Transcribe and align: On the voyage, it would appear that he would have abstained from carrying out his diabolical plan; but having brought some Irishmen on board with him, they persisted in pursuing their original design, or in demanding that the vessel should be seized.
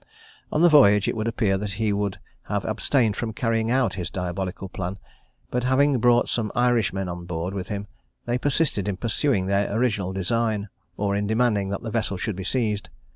On 0.51 0.63
the 0.63 0.67
voyage, 0.67 1.07
it 1.07 1.15
would 1.15 1.27
appear 1.27 1.59
that 1.59 1.73
he 1.73 1.93
would 1.93 2.17
have 2.45 2.65
abstained 2.65 3.15
from 3.15 3.33
carrying 3.33 3.69
out 3.69 3.93
his 3.93 4.09
diabolical 4.09 4.67
plan; 4.67 4.97
but 5.51 5.63
having 5.65 5.99
brought 5.99 6.27
some 6.27 6.51
Irishmen 6.55 7.07
on 7.07 7.25
board 7.25 7.53
with 7.53 7.67
him, 7.67 7.85
they 8.25 8.39
persisted 8.39 8.89
in 8.89 8.97
pursuing 8.97 9.45
their 9.45 9.71
original 9.71 10.11
design, 10.11 10.69
or 10.97 11.15
in 11.15 11.27
demanding 11.27 11.69
that 11.69 11.83
the 11.83 11.91
vessel 11.91 12.17
should 12.17 12.35
be 12.35 12.43
seized. 12.43 12.89